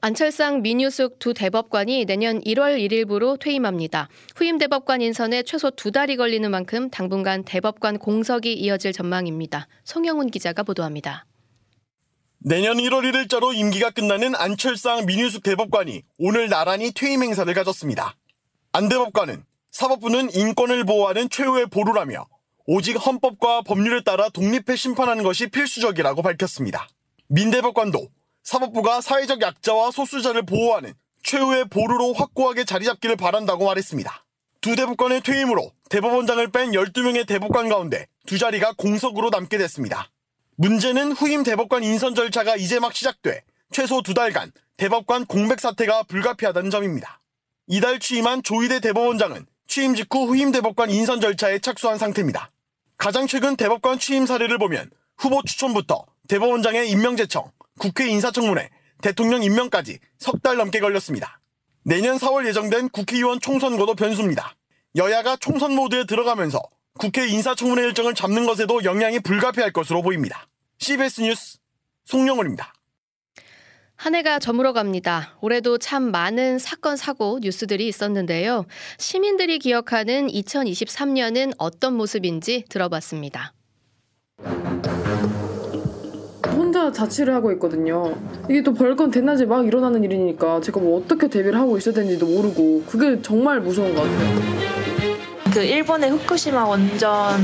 안철상 0.00 0.62
민유숙 0.62 1.18
두 1.18 1.34
대법관이 1.34 2.04
내년 2.04 2.40
1월 2.40 2.78
1일부로 2.78 3.38
퇴임합니다. 3.38 4.08
후임 4.36 4.58
대법관 4.58 5.00
인선에 5.00 5.42
최소 5.42 5.70
두 5.70 5.90
달이 5.90 6.16
걸리는 6.16 6.50
만큼 6.50 6.90
당분간 6.90 7.44
대법관 7.44 7.98
공석이 7.98 8.52
이어질 8.54 8.92
전망입니다. 8.92 9.68
송영훈 9.84 10.30
기자가 10.30 10.62
보도합니다. 10.62 11.24
내년 12.38 12.76
1월 12.76 13.02
1일자로 13.10 13.54
임기가 13.54 13.90
끝나는 13.90 14.34
안철상 14.36 15.06
민유숙 15.06 15.42
대법관이 15.42 16.02
오늘 16.18 16.48
나란히 16.48 16.92
퇴임 16.92 17.22
행사를 17.22 17.52
가졌습니다. 17.52 18.14
안 18.72 18.88
대법관은 18.88 19.44
사법부는 19.72 20.32
인권을 20.32 20.84
보호하는 20.84 21.28
최후의 21.28 21.66
보루라며 21.66 22.26
오직 22.66 22.94
헌법과 22.94 23.62
법률에 23.62 24.02
따라 24.02 24.28
독립해 24.28 24.76
심판하는 24.76 25.24
것이 25.24 25.48
필수적이라고 25.48 26.22
밝혔습니다. 26.22 26.88
민 27.28 27.50
대법관도 27.50 28.08
사법부가 28.42 29.00
사회적 29.00 29.40
약자와 29.40 29.90
소수자를 29.90 30.44
보호하는 30.44 30.94
최후의 31.24 31.64
보루로 31.64 32.12
확고하게 32.12 32.64
자리 32.64 32.84
잡기를 32.84 33.16
바란다고 33.16 33.64
말했습니다. 33.66 34.24
두 34.60 34.76
대법관의 34.76 35.22
퇴임으로 35.22 35.72
대법원장을 35.90 36.50
뺀 36.52 36.70
12명의 36.70 37.26
대법관 37.26 37.68
가운데 37.68 38.06
두 38.26 38.38
자리가 38.38 38.74
공석으로 38.76 39.30
남게 39.30 39.58
됐습니다. 39.58 40.10
문제는 40.58 41.12
후임 41.12 41.42
대법관 41.42 41.84
인선 41.84 42.14
절차가 42.14 42.56
이제 42.56 42.80
막 42.80 42.94
시작돼 42.94 43.42
최소 43.72 44.00
두 44.00 44.14
달간 44.14 44.50
대법관 44.78 45.26
공백 45.26 45.60
사태가 45.60 46.04
불가피하다는 46.04 46.70
점입니다. 46.70 47.20
이달 47.66 47.98
취임한 47.98 48.42
조희대 48.42 48.80
대법원장은 48.80 49.44
취임 49.66 49.94
직후 49.94 50.26
후임 50.26 50.52
대법관 50.52 50.90
인선 50.90 51.20
절차에 51.20 51.58
착수한 51.58 51.98
상태입니다. 51.98 52.50
가장 52.96 53.26
최근 53.26 53.56
대법관 53.56 53.98
취임 53.98 54.24
사례를 54.24 54.56
보면 54.56 54.90
후보 55.18 55.42
추천부터 55.42 56.06
대법원장의 56.28 56.88
임명 56.90 57.16
제청, 57.16 57.50
국회 57.78 58.08
인사청문회, 58.08 58.70
대통령 59.02 59.42
임명까지 59.42 59.98
석 60.18 60.40
달 60.42 60.56
넘게 60.56 60.80
걸렸습니다. 60.80 61.38
내년 61.82 62.16
4월 62.16 62.46
예정된 62.46 62.88
국회의원 62.88 63.40
총선거도 63.40 63.94
변수입니다. 63.94 64.56
여야가 64.96 65.36
총선 65.36 65.74
모드에 65.74 66.04
들어가면서 66.06 66.62
국회 66.98 67.26
인사청문회 67.26 67.82
일정을 67.84 68.14
잡는 68.14 68.46
것에도 68.46 68.84
영향이 68.84 69.20
불가피할 69.20 69.72
것으로 69.72 70.02
보입니다. 70.02 70.46
CBS 70.78 71.20
뉴스 71.22 71.58
송영원입니다. 72.04 72.72
한 73.96 74.14
해가 74.14 74.38
저물어 74.38 74.72
갑니다. 74.72 75.36
올해도 75.40 75.78
참 75.78 76.10
많은 76.10 76.58
사건, 76.58 76.96
사고, 76.96 77.38
뉴스들이 77.40 77.88
있었는데요. 77.88 78.66
시민들이 78.98 79.58
기억하는 79.58 80.26
2023년은 80.28 81.54
어떤 81.56 81.94
모습인지 81.94 82.64
들어봤습니다. 82.68 83.54
혼자 86.52 86.92
자취를 86.92 87.34
하고 87.34 87.52
있거든요. 87.52 88.14
이게 88.50 88.62
또 88.62 88.74
별건 88.74 89.10
대낮에 89.10 89.46
막 89.46 89.66
일어나는 89.66 90.04
일이니까 90.04 90.60
제가 90.60 90.78
뭐 90.78 91.00
어떻게 91.00 91.28
대비를 91.28 91.58
하고 91.58 91.78
있어야 91.78 91.94
되는지도 91.94 92.26
모르고 92.26 92.84
그게 92.86 93.20
정말 93.22 93.60
무서운 93.60 93.94
것 93.94 94.02
같아요. 94.02 95.25
그 95.56 95.62
일본의 95.64 96.10
후쿠시마 96.10 96.66
원전 96.66 97.40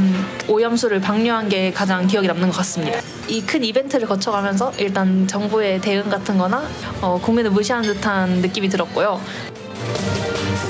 오염수를 0.46 1.00
방류한 1.00 1.48
게 1.48 1.72
가장 1.72 2.06
기억에 2.06 2.26
남는 2.26 2.50
것 2.50 2.56
같습니다. 2.58 3.00
이 3.26 3.40
큰 3.40 3.64
이벤트를 3.64 4.06
거쳐가면서 4.06 4.70
일단 4.76 5.26
정부의 5.26 5.80
대응 5.80 6.10
같은 6.10 6.36
거나 6.36 6.62
어, 7.00 7.18
국민을 7.22 7.50
무시하는 7.52 7.90
듯한 7.90 8.42
느낌이 8.42 8.68
들었고요. 8.68 9.18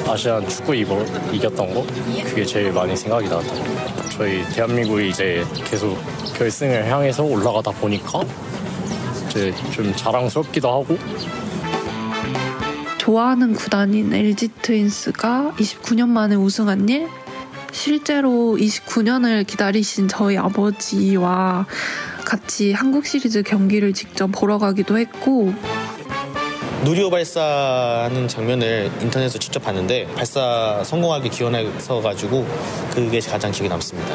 아시안 0.08 0.48
축구 0.48 0.72
이번 0.76 1.04
이겼던 1.34 1.74
거 1.74 1.84
그게 2.26 2.44
제일 2.44 2.70
많이 2.70 2.96
생각이 2.96 3.24
나던 3.24 3.44
거. 3.44 4.08
저희 4.10 4.44
대한민국이 4.50 5.08
이제 5.08 5.44
계속 5.64 5.98
결승을 6.36 6.86
향해서 6.88 7.24
올라가다 7.24 7.72
보니까 7.72 8.20
이제 9.26 9.52
좀 9.72 9.92
자랑스럽기도 9.96 10.70
하고 10.70 10.96
좋아하는 12.98 13.54
구단인 13.54 14.14
LG 14.14 14.46
트윈스가 14.62 15.54
29년 15.58 16.06
만에 16.06 16.36
우승한 16.36 16.88
일 16.88 17.08
실제로 17.72 18.56
29년을 18.58 19.46
기다리신 19.46 20.06
저희 20.06 20.36
아버지와 20.36 21.66
같이 22.24 22.72
한국 22.72 23.06
시리즈 23.06 23.42
경기를 23.42 23.92
직접 23.92 24.28
보러 24.28 24.58
가기도 24.58 24.98
했고 24.98 25.52
누리호 26.84 27.10
발사하는 27.10 28.28
장면을 28.28 28.90
인터넷에서 29.00 29.38
직접 29.38 29.60
봤는데 29.60 30.06
발사 30.14 30.82
성공하게 30.84 31.30
기원해서 31.30 32.00
가지고 32.00 32.46
그게 32.92 33.20
가장 33.20 33.50
기억에 33.50 33.68
남습니다. 33.68 34.14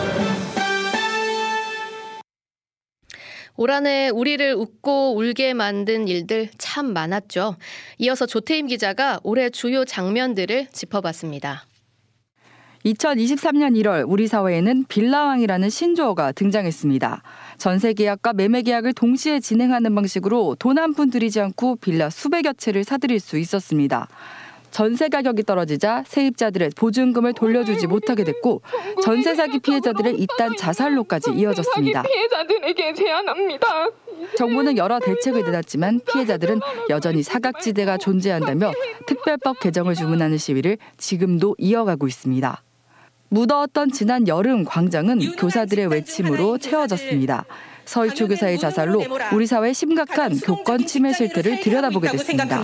올 3.56 3.72
한해 3.72 4.10
우리를 4.10 4.54
웃고 4.54 5.16
울게 5.18 5.54
만든 5.56 6.08
일들 6.08 6.50
참 6.60 6.94
많았죠. 6.94 7.56
이어서 7.98 8.28
조태임 8.28 8.68
기자가 8.68 9.20
올해 9.24 9.50
주요 9.50 9.84
장면들을 9.84 10.68
짚어봤습니다. 10.72 11.67
2023년 12.94 13.76
1월 13.82 14.06
우리 14.08 14.28
사회에는 14.28 14.86
빌라왕이라는 14.88 15.70
신조어가 15.70 16.32
등장했습니다. 16.34 17.22
전세 17.58 17.94
계약과 17.94 18.34
매매 18.34 18.62
계약을 18.62 18.94
동시에 18.94 19.40
진행하는 19.40 19.94
방식으로 19.96 20.56
돈 20.60 20.78
한 20.78 20.94
푼 20.94 21.10
들이지 21.10 21.42
않고 21.42 21.78
빌라 21.78 22.10
수백여 22.10 22.54
채를 22.54 22.84
사들일 22.84 23.20
수 23.20 23.38
있었습니다. 23.38 24.08
전세 24.70 25.10
가격이 25.10 25.44
떨어지자 25.44 26.04
세입자들의 26.06 26.72
보증금을 26.78 27.34
돌려주지 27.34 27.88
못하게 27.88 28.24
됐고 28.24 28.62
전세 29.04 29.34
사기 29.34 29.60
피해자들의 29.60 30.16
잇단 30.20 30.56
자살로까지 30.56 31.32
이어졌습니다. 31.32 32.04
피해자들에게 32.04 32.94
제안합니다. 32.94 33.68
정부는 34.38 34.78
여러 34.78 35.00
대책을 35.00 35.44
내놨지만 35.46 36.02
피해자들은 36.12 36.60
여전히 36.90 37.24
사각지대가 37.24 37.98
존재한다며 37.98 38.72
특별법 39.08 39.60
개정을 39.62 39.96
주문하는 39.96 40.38
시위를 40.38 40.78
지금도 40.98 41.56
이어가고 41.58 42.08
있습니다. 42.08 42.62
무더웠던 43.30 43.92
지난 43.92 44.28
여름 44.28 44.64
광장은 44.64 45.36
교사들의 45.36 45.88
외침으로 45.88 46.58
채워졌습니다. 46.58 47.46
서희초 47.86 48.28
교사의 48.28 48.60
자살로 48.60 49.06
우리 49.34 49.48
사회의 49.48 49.74
심각한 49.74 50.38
교권 50.40 50.86
침해 50.86 51.14
실태를 51.14 51.62
들여다보게 51.62 52.10
됐습니다. 52.12 52.62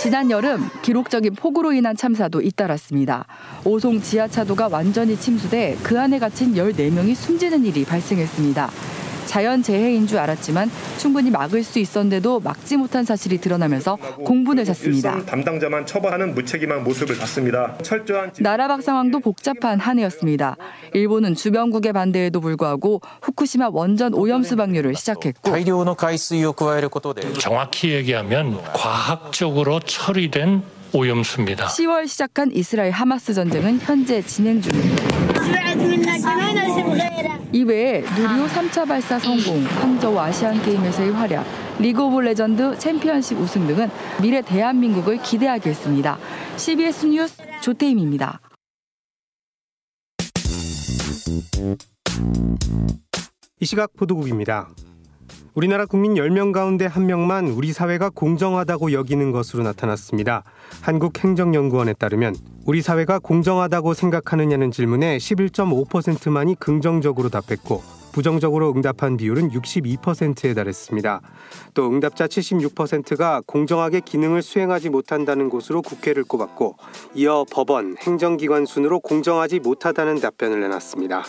지난 0.00 0.30
여름 0.30 0.68
기록적인 0.82 1.34
폭우로 1.34 1.72
인한 1.72 1.96
참사도 1.96 2.40
잇따랐습니다. 2.40 3.26
오송 3.64 4.00
지하차도가 4.00 4.68
완전히 4.68 5.16
침수돼 5.16 5.76
그 5.82 6.00
안에 6.00 6.18
갇힌 6.18 6.54
14명이 6.54 7.14
숨지는 7.14 7.64
일이 7.64 7.84
발생했습니다. 7.84 8.70
자연재해인 9.28 10.06
줄 10.06 10.18
알았지만 10.18 10.70
충분히 10.96 11.30
막을 11.30 11.62
수 11.62 11.78
있었는데도 11.78 12.40
막지 12.40 12.76
못한 12.76 13.04
사실이 13.04 13.38
드러나면서 13.38 13.96
공분을 14.24 14.64
샀습니다. 14.66 15.22
담당자만 15.26 15.86
처벌하는 15.86 16.34
무책임한 16.34 16.82
모습을 16.82 17.18
봤습니다. 17.18 17.76
철저한 17.82 18.32
나라박 18.40 18.82
상황도 18.82 19.20
복잡한 19.20 19.78
한 19.78 19.98
해였습니다. 19.98 20.56
일본은 20.94 21.34
주변국의 21.34 21.92
반대에도 21.92 22.40
불구하고 22.40 23.02
후쿠시마 23.22 23.68
원전 23.70 24.14
오염 24.14 24.42
수 24.42 24.56
방류를 24.56 24.94
시작했고 24.94 25.52
정확히 27.38 27.90
얘기하면 27.90 28.62
과학적으로 28.72 29.80
처리된 29.80 30.62
오염수입니다. 30.92 31.66
10월 31.66 32.08
시작한 32.08 32.50
이스라엘 32.52 32.92
하마스 32.92 33.34
전쟁은 33.34 33.80
현재 33.80 34.22
진행 34.22 34.62
중입니다. 34.62 36.47
이외에 37.52 38.02
누리호 38.02 38.46
3차 38.46 38.86
발사 38.86 39.18
성공, 39.18 39.64
항저우 39.64 40.18
아시안 40.18 40.60
게임에서의 40.62 41.12
활약, 41.12 41.46
리그 41.78 42.02
오브 42.02 42.20
레전드 42.20 42.76
챔피언십 42.78 43.38
우승 43.38 43.66
등은 43.66 43.88
미래 44.20 44.42
대한민국을 44.42 45.22
기대하게 45.22 45.70
했습니다. 45.70 46.18
CBS 46.56 47.06
뉴스 47.06 47.42
조태임입니다. 47.62 48.40
이 53.60 53.64
시각 53.64 53.92
보도국입니다. 53.96 54.68
우리나라 55.58 55.86
국민 55.86 56.14
10명 56.14 56.52
가운데 56.52 56.86
1명만 56.86 57.52
우리 57.52 57.72
사회가 57.72 58.10
공정하다고 58.10 58.92
여기는 58.92 59.32
것으로 59.32 59.64
나타났습니다. 59.64 60.44
한국행정연구원에 60.82 61.94
따르면 61.94 62.36
우리 62.64 62.80
사회가 62.80 63.18
공정하다고 63.18 63.92
생각하느냐는 63.92 64.70
질문에 64.70 65.18
11.5%만이 65.18 66.54
긍정적으로 66.60 67.28
답했고 67.28 67.82
부정적으로 68.12 68.72
응답한 68.72 69.16
비율은 69.16 69.50
62%에 69.50 70.54
달했습니다. 70.54 71.22
또 71.74 71.90
응답자 71.90 72.28
76%가 72.28 73.42
공정하게 73.44 73.98
기능을 73.98 74.42
수행하지 74.42 74.90
못한다는 74.90 75.48
곳으로 75.48 75.82
국회를 75.82 76.22
꼽았고 76.22 76.76
이어 77.16 77.44
법원, 77.50 77.96
행정기관 77.98 78.64
순으로 78.64 79.00
공정하지 79.00 79.58
못하다는 79.58 80.20
답변을 80.20 80.60
내놨습니다. 80.60 81.24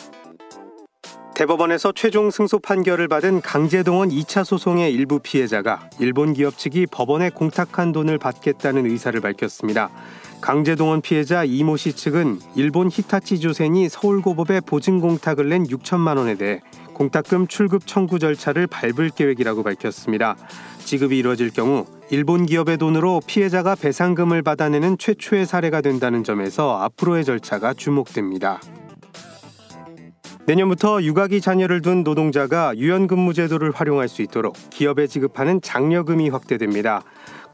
대법원에서 1.39 1.93
최종 1.93 2.31
승소 2.31 2.59
판결을 2.59 3.07
받은 3.07 3.39
강제동원 3.39 4.09
2차 4.09 4.43
소송의 4.43 4.93
일부 4.93 5.19
피해자가 5.19 5.89
일본 5.97 6.33
기업 6.33 6.57
측이 6.57 6.87
법원에 6.87 7.29
공탁한 7.29 7.93
돈을 7.93 8.17
받겠다는 8.17 8.85
의사를 8.85 9.17
밝혔습니다. 9.21 9.89
강제동원 10.41 10.99
피해자 10.99 11.45
이모 11.45 11.77
씨 11.77 11.93
측은 11.93 12.39
일본 12.55 12.89
히타치 12.91 13.39
조센이 13.39 13.87
서울고법에 13.87 14.59
보증 14.59 14.99
공탁을 14.99 15.47
낸 15.47 15.63
6천만 15.63 16.17
원에 16.17 16.35
대해 16.35 16.59
공탁금 16.93 17.47
출급 17.47 17.87
청구 17.87 18.19
절차를 18.19 18.67
밟을 18.67 19.09
계획이라고 19.15 19.63
밝혔습니다. 19.63 20.35
지급이 20.79 21.17
이루어질 21.17 21.51
경우 21.51 21.85
일본 22.09 22.47
기업의 22.47 22.77
돈으로 22.77 23.21
피해자가 23.25 23.75
배상금을 23.75 24.41
받아내는 24.41 24.97
최초의 24.97 25.45
사례가 25.45 25.79
된다는 25.79 26.25
점에서 26.25 26.81
앞으로의 26.81 27.23
절차가 27.23 27.75
주목됩니다. 27.75 28.59
내년부터 30.49 31.03
육아기 31.03 31.41
자녀를 31.41 31.83
둔 31.83 32.01
노동자가 32.01 32.75
유연근무 32.75 33.35
제도를 33.35 33.69
활용할 33.69 34.09
수 34.09 34.23
있도록 34.23 34.55
기업에 34.71 35.05
지급하는 35.05 35.61
장려금이 35.61 36.29
확대됩니다. 36.29 37.03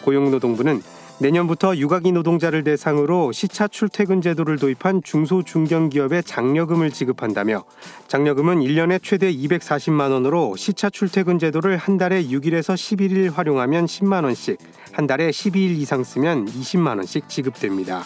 고용노동부는 0.05 0.81
내년부터 1.19 1.75
육아기 1.75 2.13
노동자를 2.13 2.63
대상으로 2.63 3.34
시차 3.34 3.67
출퇴근 3.67 4.21
제도를 4.21 4.58
도입한 4.58 5.01
중소 5.03 5.43
중견기업에 5.43 6.21
장려금을 6.21 6.89
지급한다며 6.91 7.65
장려금은 8.08 8.62
1년에 8.62 9.03
최대 9.03 9.29
240만 9.29 10.12
원으로 10.12 10.55
시차 10.55 10.89
출퇴근 10.89 11.38
제도를 11.38 11.75
한 11.75 11.97
달에 11.97 12.23
6일에서 12.23 12.75
11일 12.75 13.34
활용하면 13.34 13.88
10만 13.88 14.23
원씩, 14.23 14.58
한 14.93 15.05
달에 15.05 15.31
12일 15.31 15.77
이상 15.79 16.05
쓰면 16.05 16.45
20만 16.45 16.95
원씩 16.95 17.27
지급됩니다. 17.27 18.05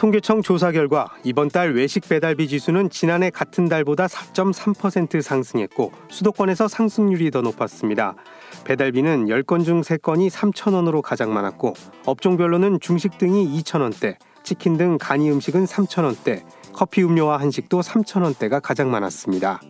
통계청 0.00 0.40
조사 0.40 0.72
결과 0.72 1.10
이번 1.24 1.50
달 1.50 1.74
외식 1.74 2.08
배달비 2.08 2.48
지수는 2.48 2.88
지난해 2.88 3.28
같은 3.28 3.68
달보다 3.68 4.06
4.3% 4.06 5.20
상승했고 5.20 5.92
수도권에서 6.08 6.68
상승률이 6.68 7.30
더 7.30 7.42
높았습니다. 7.42 8.14
배달비는 8.64 9.26
10건 9.26 9.62
중 9.62 9.82
3건이 9.82 10.30
3,000원으로 10.30 11.02
가장 11.02 11.34
많았고 11.34 11.74
업종별로는 12.06 12.80
중식 12.80 13.18
등이 13.18 13.60
2,000원대, 13.60 14.16
치킨 14.42 14.78
등 14.78 14.96
간이 14.98 15.30
음식은 15.32 15.66
3,000원대, 15.66 16.44
커피 16.72 17.02
음료와 17.02 17.38
한식도 17.38 17.80
3,000원대가 17.80 18.62
가장 18.62 18.90
많았습니다. 18.90 19.60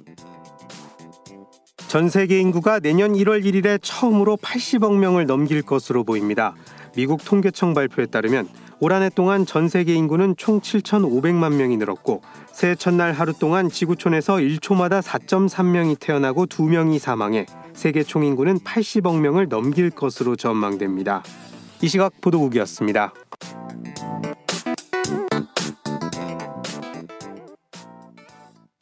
전 1.88 2.08
세계 2.08 2.38
인구가 2.38 2.78
내년 2.78 3.14
1월 3.14 3.44
1일에 3.44 3.80
처음으로 3.82 4.36
80억 4.36 4.96
명을 4.96 5.26
넘길 5.26 5.62
것으로 5.62 6.04
보입니다. 6.04 6.54
미국 6.94 7.24
통계청 7.24 7.74
발표에 7.74 8.06
따르면 8.06 8.48
올 8.80 8.92
한 8.92 9.02
해 9.02 9.10
동안 9.10 9.44
전 9.44 9.68
세계 9.68 9.94
인구는 9.94 10.36
총 10.36 10.60
7,500만 10.60 11.54
명이 11.54 11.76
늘었고 11.76 12.22
새해 12.52 12.74
첫날 12.74 13.12
하루 13.12 13.34
동안 13.34 13.68
지구촌에서 13.68 14.36
1초마다 14.36 15.02
4.3명이 15.02 16.00
태어나고 16.00 16.46
2명이 16.46 16.98
사망해 16.98 17.44
세계 17.74 18.02
총 18.02 18.24
인구는 18.24 18.58
80억 18.60 19.20
명을 19.20 19.48
넘길 19.48 19.90
것으로 19.90 20.34
전망됩니다. 20.36 21.22
이 21.82 21.88
시각 21.88 22.20
보도국이었습니다. 22.22 23.12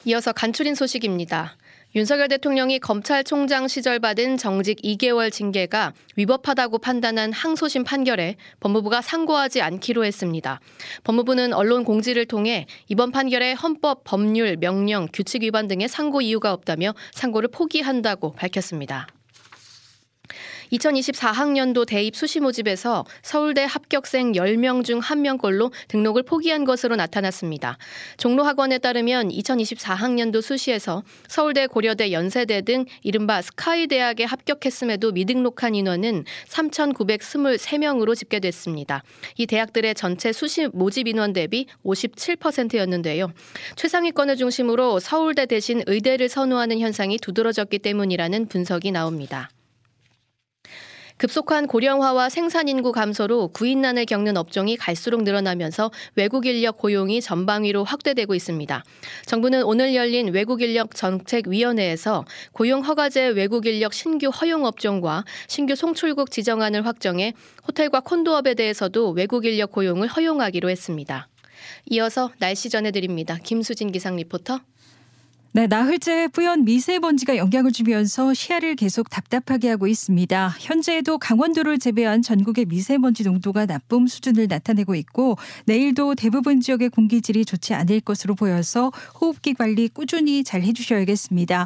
이어서 0.05 0.31
간추린 0.31 0.75
소식입니다. 0.75 1.57
윤석열 1.95 2.27
대통령이 2.27 2.77
검찰총장 2.77 3.67
시절 3.67 3.99
받은 3.99 4.37
정직 4.37 4.79
2개월 4.83 5.31
징계가 5.31 5.93
위법하다고 6.17 6.77
판단한 6.77 7.33
항소심 7.33 7.83
판결에 7.83 8.35
법무부가 8.59 9.01
상고하지 9.01 9.63
않기로 9.63 10.05
했습니다. 10.05 10.59
법무부는 11.03 11.51
언론 11.51 11.83
공지를 11.83 12.27
통해 12.27 12.67
이번 12.89 13.11
판결에 13.11 13.53
헌법, 13.53 14.03
법률, 14.03 14.57
명령, 14.57 15.07
규칙 15.11 15.41
위반 15.41 15.67
등의 15.67 15.87
상고 15.87 16.21
이유가 16.21 16.53
없다며 16.53 16.93
상고를 17.13 17.49
포기한다고 17.49 18.33
밝혔습니다. 18.33 19.07
2024학년도 20.71 21.85
대입 21.85 22.15
수시 22.15 22.39
모집에서 22.39 23.05
서울대 23.21 23.65
합격생 23.65 24.33
10명 24.33 24.83
중 24.83 24.99
1명꼴로 24.99 25.71
등록을 25.87 26.23
포기한 26.23 26.65
것으로 26.65 26.95
나타났습니다. 26.95 27.77
종로학원에 28.17 28.77
따르면 28.77 29.29
2024학년도 29.29 30.41
수시에서 30.41 31.03
서울대, 31.27 31.67
고려대, 31.67 32.11
연세대 32.11 32.61
등 32.61 32.85
이른바 33.03 33.41
스카이 33.41 33.87
대학에 33.87 34.23
합격했음에도 34.23 35.11
미등록한 35.11 35.75
인원은 35.75 36.25
3,923명으로 36.47 38.15
집계됐습니다. 38.15 39.03
이 39.37 39.45
대학들의 39.45 39.95
전체 39.95 40.31
수시 40.31 40.67
모집 40.67 41.07
인원 41.07 41.33
대비 41.33 41.65
57%였는데요. 41.85 43.31
최상위권을 43.75 44.35
중심으로 44.37 44.99
서울대 44.99 45.45
대신 45.45 45.83
의대를 45.87 46.29
선호하는 46.29 46.79
현상이 46.79 47.17
두드러졌기 47.17 47.79
때문이라는 47.79 48.47
분석이 48.47 48.91
나옵니다. 48.91 49.49
급속한 51.19 51.67
고령화와 51.67 52.29
생산 52.29 52.69
인구 52.69 52.93
감소로 52.93 53.49
구인난을 53.49 54.05
겪는 54.05 54.37
업종이 54.37 54.77
갈수록 54.77 55.23
늘어나면서 55.23 55.91
외국 56.15 56.45
인력 56.45 56.77
고용이 56.77 57.19
전방위로 57.19 57.83
확대되고 57.83 58.33
있습니다. 58.35 58.85
정부는 59.25 59.63
오늘 59.63 59.93
열린 59.95 60.29
외국 60.29 60.61
인력 60.61 60.95
정책위원회에서 60.95 62.23
고용 62.53 62.85
허가제 62.85 63.27
외국 63.35 63.65
인력 63.65 63.93
신규 63.93 64.29
허용 64.29 64.63
업종과 64.63 65.25
신규 65.49 65.75
송출국 65.75 66.31
지정안을 66.31 66.85
확정해 66.85 67.33
호텔과 67.67 67.99
콘도업에 67.99 68.53
대해서도 68.53 69.09
외국 69.09 69.43
인력 69.43 69.73
고용을 69.73 70.07
허용하기로 70.07 70.69
했습니다. 70.69 71.27
이어서 71.87 72.31
날씨 72.39 72.69
전해드립니다. 72.69 73.37
김수진 73.43 73.91
기상 73.91 74.15
리포터. 74.15 74.61
네, 75.51 75.65
나흘째 75.65 76.27
뿌연 76.27 76.63
미세먼지가 76.63 77.37
영향을 77.37 77.71
주면서 77.71 78.35
시야를 78.35 78.75
계속 78.75 79.09
답답하게 79.09 79.69
하고 79.69 79.87
있습니다. 79.87 80.55
현재에도 80.59 81.17
강원도를 81.17 81.79
제외한 81.79 82.21
전국의 82.21 82.65
미세먼지 82.65 83.23
농도가 83.23 83.65
나쁨 83.65 84.05
수준을 84.05 84.45
나타내고 84.47 84.93
있고 84.93 85.37
내일도 85.65 86.13
대부분 86.13 86.61
지역의 86.61 86.89
공기질이 86.89 87.45
좋지 87.45 87.73
않을 87.73 88.01
것으로 88.01 88.35
보여서 88.35 88.91
호흡기 89.19 89.55
관리 89.55 89.87
꾸준히 89.87 90.43
잘 90.43 90.61
해주셔야겠습니다. 90.61 91.65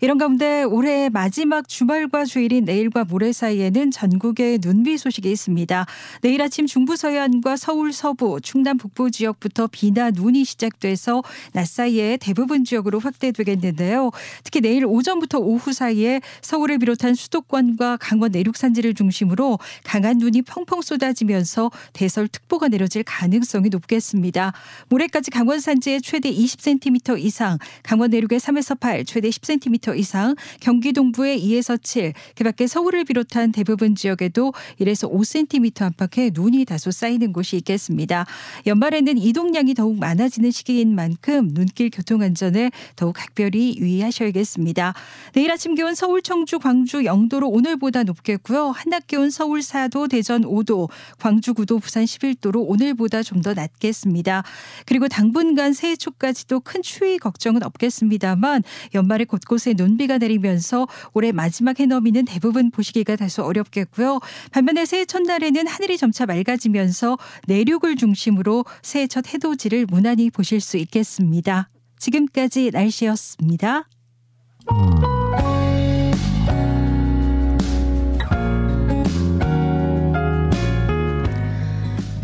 이런 0.00 0.16
가운데 0.18 0.62
올해 0.62 1.08
마지막 1.08 1.68
주말과 1.68 2.26
주일인 2.26 2.64
내일과 2.64 3.02
모레 3.02 3.32
사이에는 3.32 3.90
전국에 3.90 4.58
눈비 4.58 4.96
소식이 4.96 5.28
있습니다. 5.28 5.86
내일 6.20 6.40
아침 6.40 6.68
중부 6.68 6.94
서해안과 6.94 7.56
서울 7.56 7.92
서부, 7.92 8.40
충남 8.40 8.78
북부 8.78 9.10
지역부터 9.10 9.66
비나 9.72 10.12
눈이 10.12 10.44
시작돼서 10.44 11.24
낮 11.52 11.66
사이에 11.66 12.16
대부분 12.18 12.64
지역으로 12.64 13.00
확대 13.00 13.23
되겠는데요. 13.32 14.10
특히 14.42 14.60
내일 14.60 14.86
오전부터 14.86 15.38
오후 15.38 15.72
사이에 15.72 16.20
서울을 16.42 16.78
비롯한 16.78 17.14
수도권과 17.14 17.98
강원 17.98 18.32
내륙 18.32 18.56
산지를 18.56 18.94
중심으로 18.94 19.58
강한 19.84 20.18
눈이 20.18 20.42
펑펑 20.42 20.82
쏟아지면서 20.82 21.70
대설특보가 21.92 22.68
내려질 22.68 23.02
가능성이 23.04 23.68
높겠습니다. 23.68 24.52
모레까지 24.88 25.30
강원 25.30 25.60
산지에 25.60 26.00
최대 26.00 26.32
20cm 26.32 27.18
이상, 27.18 27.58
강원 27.82 28.10
내륙에 28.10 28.36
3에서 28.36 28.78
8, 28.78 29.04
최대 29.04 29.28
10cm 29.28 29.98
이상, 29.98 30.34
경기 30.60 30.92
동부에 30.92 31.38
2에서 31.38 31.82
7, 31.82 32.12
그 32.36 32.44
밖에 32.44 32.66
서울을 32.66 33.04
비롯한 33.04 33.52
대부분 33.52 33.94
지역에도 33.94 34.52
1에서 34.80 35.10
5cm 35.10 35.82
안팎의 35.82 36.32
눈이 36.34 36.64
다소 36.64 36.90
쌓이는 36.90 37.32
곳이 37.32 37.56
있겠습니다. 37.56 38.26
연말에는 38.66 39.18
이동량이 39.18 39.74
더욱 39.74 39.98
많아지는 39.98 40.50
시기인 40.50 40.94
만큼 40.94 41.50
눈길 41.52 41.90
교통 41.90 42.22
안전에 42.22 42.70
더욱 42.96 43.13
각별히 43.14 43.76
유의하셔야겠습니다. 43.78 44.94
내일 45.34 45.52
아침 45.52 45.76
기온 45.76 45.94
서울, 45.94 46.22
청주, 46.22 46.58
광주, 46.58 47.04
영도로 47.04 47.48
오늘보다 47.48 48.02
높겠고요. 48.02 48.70
한낮 48.70 49.06
기온 49.06 49.30
서울 49.30 49.60
4도, 49.60 50.10
대전 50.10 50.42
5도, 50.42 50.88
광주 51.18 51.54
9도, 51.54 51.80
부산 51.80 52.04
11도로 52.04 52.64
오늘보다 52.66 53.22
좀 53.22 53.44
더 53.44 53.52
낮겠습니다. 53.54 54.42
그리고 54.86 55.06
당분간 55.06 55.74
새해 55.74 55.94
초까지도 55.94 56.60
큰 56.60 56.82
추위 56.82 57.18
걱정은 57.18 57.62
없겠습니다만 57.62 58.62
연말에 58.94 59.24
곳곳에 59.24 59.74
눈비가 59.76 60.18
내리면서 60.18 60.88
올해 61.12 61.30
마지막 61.30 61.78
해넘이는 61.78 62.24
대부분 62.24 62.70
보시기가 62.70 63.16
다소 63.16 63.44
어렵겠고요. 63.44 64.20
반면에 64.50 64.86
새해 64.86 65.04
첫날에는 65.04 65.66
하늘이 65.66 65.98
점차 65.98 66.24
맑아지면서 66.26 67.18
내륙을 67.46 67.96
중심으로 67.96 68.64
새해 68.82 69.06
첫 69.06 69.32
해돋이를 69.32 69.86
무난히 69.86 70.30
보실 70.30 70.60
수 70.60 70.78
있겠습니다. 70.78 71.73
지금까지 71.98 72.70
날씨였습니다. 72.72 73.88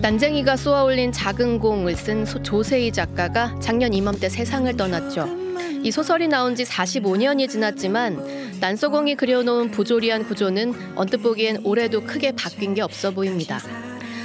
난쟁이가 0.01 0.57
쏘아올린 0.57 1.13
작은 1.13 1.59
공을 1.59 1.95
쓴 1.95 2.25
조세희 2.25 2.91
작가가 2.91 3.55
작년 3.61 3.93
이맘때 3.93 4.31
세상을 4.31 4.75
떠났죠. 4.77 5.29
이 5.83 5.91
소설이 5.91 6.27
나온 6.27 6.57
지 6.57 6.65
45년이 6.65 7.49
지났지만 7.49 8.59
난소공이 8.61 9.17
그려놓은 9.17 9.71
부조리한 9.71 10.25
구조는 10.27 10.75
언뜻 10.97 11.19
보기엔 11.19 11.61
올해도 11.65 12.03
크게 12.05 12.33
바뀐 12.33 12.75
게 12.75 12.83
없어 12.83 13.11
보입니다. 13.11 13.61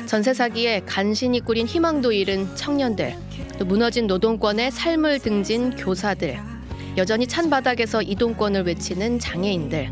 전세 0.05 0.33
사기에 0.33 0.81
간신히 0.85 1.39
꾸린 1.39 1.67
희망도 1.67 2.11
잃은 2.11 2.55
청년들, 2.55 3.15
또 3.57 3.65
무너진 3.65 4.07
노동권의 4.07 4.71
삶을 4.71 5.19
등진 5.19 5.75
교사들, 5.75 6.37
여전히 6.97 7.27
찬 7.27 7.49
바닥에서 7.49 8.01
이동권을 8.01 8.63
외치는 8.63 9.19
장애인들. 9.19 9.91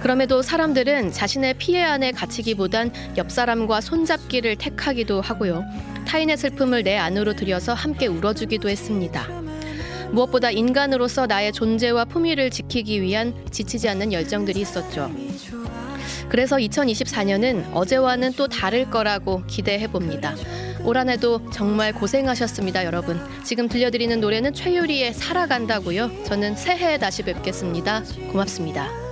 그럼에도 0.00 0.42
사람들은 0.42 1.12
자신의 1.12 1.54
피해 1.54 1.82
안에 1.82 2.12
갇히기보단 2.12 2.92
옆 3.16 3.30
사람과 3.30 3.80
손잡기를 3.80 4.56
택하기도 4.56 5.20
하고요. 5.20 5.64
타인의 6.06 6.36
슬픔을 6.36 6.82
내 6.82 6.96
안으로 6.96 7.34
들여서 7.34 7.74
함께 7.74 8.06
울어주기도 8.06 8.68
했습니다. 8.68 9.26
무엇보다 10.10 10.50
인간으로서 10.50 11.26
나의 11.26 11.52
존재와 11.52 12.06
품위를 12.06 12.50
지키기 12.50 13.02
위한 13.02 13.34
지치지 13.50 13.88
않는 13.90 14.12
열정들이 14.12 14.60
있었죠. 14.60 15.10
그래서 16.28 16.56
2024년은 16.56 17.74
어제와는 17.74 18.32
또 18.34 18.48
다를 18.48 18.90
거라고 18.90 19.44
기대해 19.46 19.86
봅니다. 19.86 20.34
올 20.84 20.96
한 20.96 21.08
해도 21.08 21.40
정말 21.52 21.92
고생하셨습니다, 21.92 22.84
여러분. 22.84 23.20
지금 23.44 23.68
들려드리는 23.68 24.20
노래는 24.20 24.52
최유리의 24.54 25.14
살아간다고요. 25.14 26.24
저는 26.24 26.56
새해에 26.56 26.98
다시 26.98 27.22
뵙겠습니다. 27.22 28.02
고맙습니다. 28.32 29.07